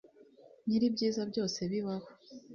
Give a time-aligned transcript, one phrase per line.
[0.67, 2.07] nyir'ibyiza byose bibaho